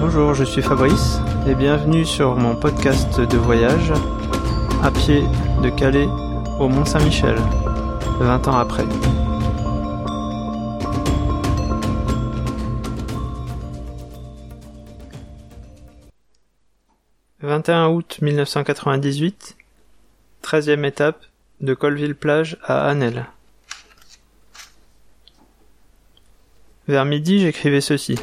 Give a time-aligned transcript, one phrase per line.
[0.00, 3.92] Bonjour, je suis Fabrice et bienvenue sur mon podcast de voyage
[4.82, 5.22] à pied
[5.62, 6.08] de Calais
[6.58, 7.36] au Mont Saint-Michel,
[8.18, 8.84] 20 ans après.
[17.42, 19.58] «21 août 1998,
[20.42, 21.22] 13e étape
[21.60, 23.26] de Colville-Plage à Annelle.
[26.88, 28.18] Vers midi, j'écrivais ceci.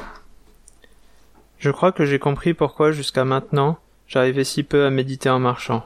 [1.68, 5.86] Je crois que j'ai compris pourquoi jusqu'à maintenant j'arrivais si peu à méditer en marchant.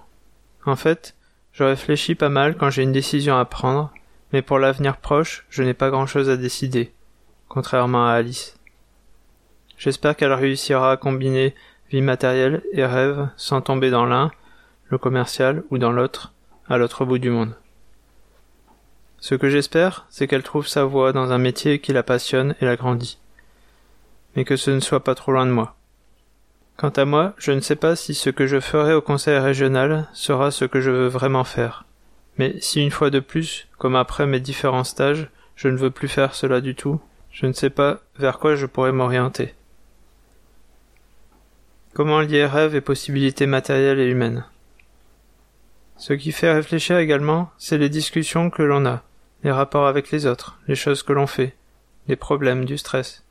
[0.64, 1.16] En fait,
[1.54, 3.92] je réfléchis pas mal quand j'ai une décision à prendre,
[4.32, 6.94] mais pour l'avenir proche, je n'ai pas grand chose à décider,
[7.48, 8.60] contrairement à Alice.
[9.80, 11.56] J'espère qu'elle réussira à combiner
[11.90, 14.30] vie matérielle et rêve sans tomber dans l'un,
[14.86, 16.32] le commercial, ou dans l'autre,
[16.70, 17.56] à l'autre bout du monde.
[19.18, 22.66] Ce que j'espère, c'est qu'elle trouve sa voie dans un métier qui la passionne et
[22.66, 23.18] la grandit
[24.36, 25.76] mais que ce ne soit pas trop loin de moi.
[26.78, 30.08] Quant à moi, je ne sais pas si ce que je ferai au conseil régional
[30.14, 31.86] sera ce que je veux vraiment faire.
[32.38, 36.08] Mais si une fois de plus, comme après mes différents stages, je ne veux plus
[36.08, 37.00] faire cela du tout,
[37.32, 39.54] je ne sais pas vers quoi je pourrais m'orienter.
[41.94, 44.46] Comment lier rêve et possibilités matérielles et humaines?
[45.98, 49.04] Ce qui fait réfléchir également, c'est les discussions que l'on a,
[49.44, 51.54] les rapports avec les autres, les choses que l'on fait,
[52.08, 53.24] les problèmes du stress.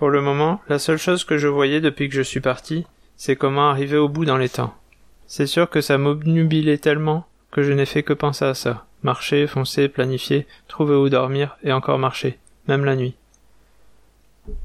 [0.00, 2.86] Pour le moment, la seule chose que je voyais depuis que je suis parti,
[3.18, 4.74] c'est comment arriver au bout dans les temps.
[5.26, 8.86] C'est sûr que ça m'obnubilait tellement que je n'ai fait que penser à ça.
[9.02, 13.14] Marcher, foncer, planifier, trouver où dormir et encore marcher, même la nuit.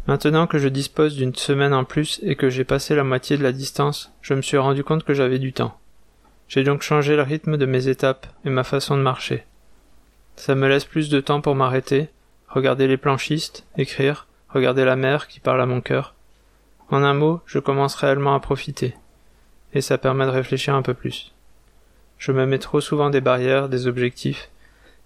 [0.08, 3.44] Maintenant que je dispose d'une semaine en plus et que j'ai passé la moitié de
[3.44, 5.78] la distance, je me suis rendu compte que j'avais du temps.
[6.48, 9.44] J'ai donc changé le rythme de mes étapes et ma façon de marcher.
[10.38, 12.08] Ça me laisse plus de temps pour m'arrêter,
[12.48, 16.16] regarder les planchistes, écrire, regarder la mer qui parle à mon cœur.
[16.90, 18.96] En un mot, je commence réellement à profiter.
[19.74, 21.34] Et ça permet de réfléchir un peu plus.
[22.18, 24.50] Je me mets trop souvent des barrières, des objectifs.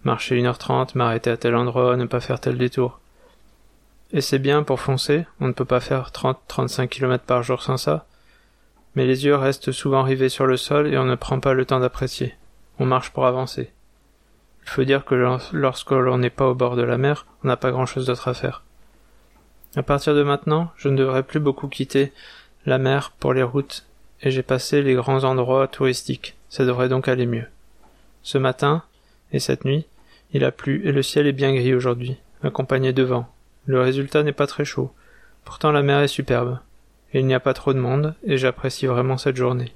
[0.03, 2.99] Marcher une heure trente, m'arrêter à tel endroit, ne pas faire tel détour.
[4.13, 7.77] Et c'est bien pour foncer, on ne peut pas faire 30-35 km par jour sans
[7.77, 8.05] ça.
[8.95, 11.65] Mais les yeux restent souvent rivés sur le sol et on ne prend pas le
[11.65, 12.35] temps d'apprécier.
[12.77, 13.71] On marche pour avancer.
[14.63, 15.15] Il faut dire que
[15.53, 18.27] lorsque l'on n'est pas au bord de la mer, on n'a pas grand chose d'autre
[18.27, 18.63] à faire.
[19.75, 22.11] À partir de maintenant, je ne devrais plus beaucoup quitter
[22.65, 23.85] la mer pour les routes,
[24.21, 26.35] et j'ai passé les grands endroits touristiques.
[26.49, 27.45] Ça devrait donc aller mieux.
[28.23, 28.83] Ce matin,
[29.31, 29.85] et cette nuit,
[30.33, 33.27] il a plu et le ciel est bien gris aujourd'hui, accompagné de vent.
[33.65, 34.91] Le résultat n'est pas très chaud.
[35.45, 36.59] Pourtant la mer est superbe.
[37.13, 39.73] Il n'y a pas trop de monde, et j'apprécie vraiment cette journée.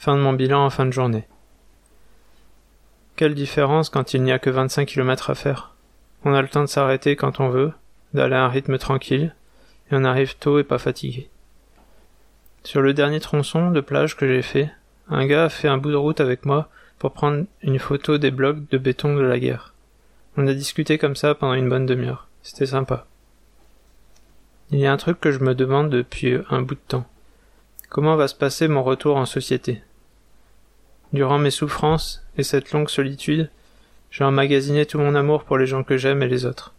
[0.00, 1.24] Fin de mon bilan en fin de journée.
[3.16, 5.74] Quelle différence quand il n'y a que 25 km à faire?
[6.24, 7.74] On a le temps de s'arrêter quand on veut,
[8.14, 9.34] d'aller à un rythme tranquille,
[9.90, 11.28] et on arrive tôt et pas fatigué.
[12.64, 14.70] Sur le dernier tronçon de plage que j'ai fait,
[15.10, 18.30] un gars a fait un bout de route avec moi pour prendre une photo des
[18.30, 19.74] blocs de béton de la guerre.
[20.38, 22.26] On a discuté comme ça pendant une bonne demi-heure.
[22.40, 23.04] C'était sympa.
[24.70, 27.06] Il y a un truc que je me demande depuis un bout de temps.
[27.90, 29.82] Comment va se passer mon retour en société?
[31.12, 33.50] Durant mes souffrances et cette longue solitude,
[34.12, 36.72] j'ai emmagasiné tout mon amour pour les gens que j'aime et les autres.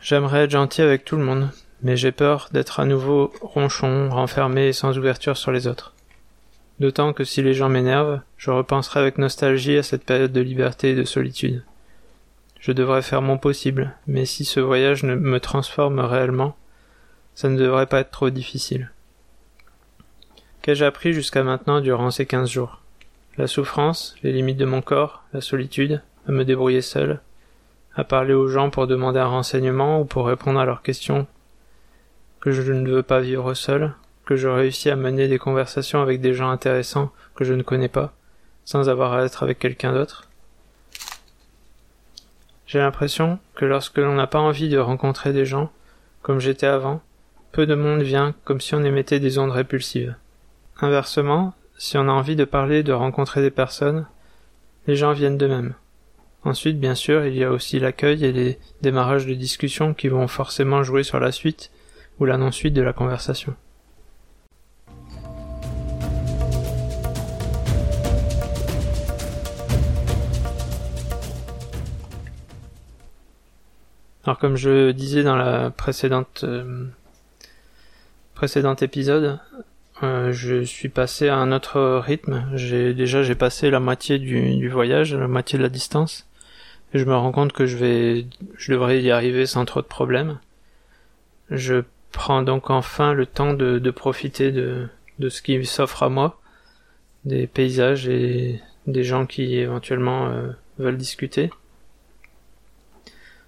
[0.00, 1.50] J'aimerais être gentil avec tout le monde,
[1.82, 5.94] mais j'ai peur d'être à nouveau ronchon, renfermé et sans ouverture sur les autres.
[6.80, 10.90] D'autant que si les gens m'énervent, je repenserai avec nostalgie à cette période de liberté
[10.90, 11.62] et de solitude.
[12.58, 16.56] Je devrais faire mon possible, mais si ce voyage ne me transforme réellement,
[17.34, 18.90] ça ne devrait pas être trop difficile.
[20.62, 22.80] Qu'ai-je appris jusqu'à maintenant durant ces quinze jours?
[23.36, 27.20] La souffrance, les limites de mon corps, la solitude, à me débrouiller seul,
[27.94, 31.26] à parler aux gens pour demander un renseignement ou pour répondre à leurs questions,
[32.40, 33.92] que je ne veux pas vivre seul,
[34.24, 37.88] que je réussis à mener des conversations avec des gens intéressants que je ne connais
[37.88, 38.12] pas,
[38.64, 40.28] sans avoir à être avec quelqu'un d'autre.
[42.66, 45.72] J'ai l'impression que lorsque l'on n'a pas envie de rencontrer des gens,
[46.22, 47.02] comme j'étais avant,
[47.50, 50.14] peu de monde vient comme si on émettait des ondes répulsives.
[50.80, 51.52] Inversement,
[51.82, 54.06] si on a envie de parler, de rencontrer des personnes,
[54.86, 55.72] les gens viennent d'eux-mêmes.
[56.44, 60.28] Ensuite, bien sûr, il y a aussi l'accueil et les démarrages de discussion qui vont
[60.28, 61.70] forcément jouer sur la suite
[62.18, 63.54] ou la non-suite de la conversation.
[74.24, 76.84] Alors comme je disais dans la précédente euh,
[78.34, 79.40] précédent épisode,
[80.02, 82.46] euh, je suis passé à un autre rythme.
[82.54, 86.26] J'ai déjà j'ai passé la moitié du, du, voyage, la moitié de la distance,
[86.92, 88.26] je me rends compte que je vais,
[88.56, 90.38] je devrais y arriver sans trop de problèmes.
[91.50, 91.82] Je
[92.12, 94.88] prends donc enfin le temps de, de profiter de,
[95.18, 96.40] de ce qui s'offre à moi,
[97.24, 101.50] des paysages et des gens qui éventuellement euh, veulent discuter.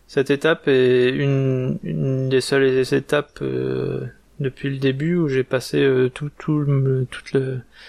[0.07, 4.07] Cette étape est une, une des seules étapes euh,
[4.43, 6.65] depuis le début où j'ai passé euh, tout, tout
[7.11, 7.37] toute,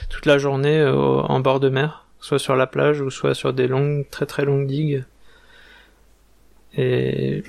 [0.09, 3.53] toute la journée euh, en bord de mer, soit sur la plage ou soit sur
[3.53, 5.03] des longues, très très longues digues.
[6.75, 7.43] Et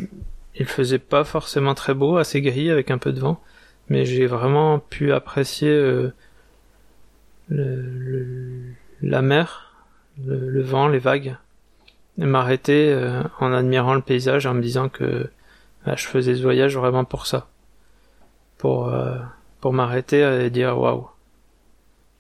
[0.57, 3.41] il faisait pas forcément très beau, assez gris avec un peu de vent,
[3.89, 6.13] mais j'ai vraiment pu apprécier euh,
[7.51, 9.87] la mer,
[10.27, 11.37] le, vent, les vagues,
[12.19, 12.95] et m'arrêter
[13.41, 15.29] en admirant le paysage, en me disant que
[15.87, 17.49] bah, je faisais ce voyage vraiment pour ça
[18.59, 19.17] pour, euh,
[19.61, 21.09] pour m'arrêter et dire waouh,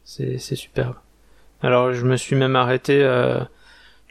[0.04, 0.96] c'est, c'est superbe.
[1.62, 3.40] Alors je me suis même arrêté euh,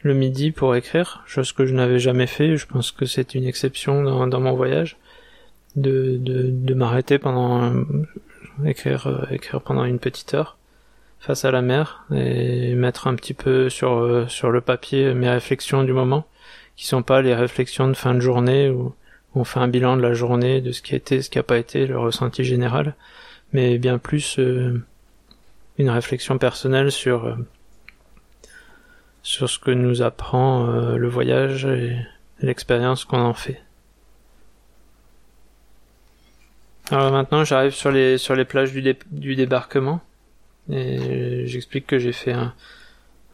[0.02, 2.56] le midi pour écrire, chose que je n'avais jamais fait.
[2.56, 4.96] Je pense que c'est une exception dans, dans mon voyage
[5.76, 7.72] de, de, de m'arrêter pendant
[8.64, 10.56] écrire euh, écrire pendant une petite heure
[11.18, 15.82] face à la mer et mettre un petit peu sur sur le papier mes réflexions
[15.82, 16.26] du moment
[16.76, 18.94] qui sont pas les réflexions de fin de journée ou
[19.34, 21.42] on fait un bilan de la journée, de ce qui a été, ce qui n'a
[21.42, 22.94] pas été, le ressenti général,
[23.52, 24.82] mais bien plus euh,
[25.78, 27.34] une réflexion personnelle sur euh,
[29.22, 31.96] sur ce que nous apprend euh, le voyage et
[32.40, 33.60] l'expérience qu'on en fait.
[36.90, 40.00] Alors maintenant, j'arrive sur les sur les plages du, débarquement
[40.70, 42.54] et j'explique que j'ai fait un,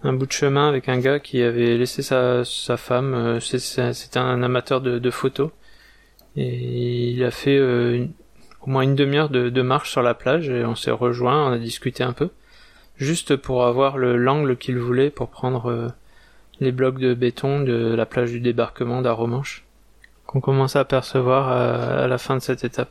[0.05, 3.38] un bout de chemin avec un gars qui avait laissé sa, sa femme.
[3.41, 5.50] C'était un amateur de, de photos
[6.37, 8.06] et il a fait euh,
[8.61, 11.59] au moins une demi-heure de, marche sur la plage et on s'est rejoint, on a
[11.59, 12.31] discuté un peu,
[12.97, 15.88] juste pour avoir le l'angle qu'il voulait pour prendre euh,
[16.61, 19.65] les blocs de béton de la plage du débarquement d'Aromanche
[20.27, 22.91] qu'on commence à apercevoir à, la fin de cette étape.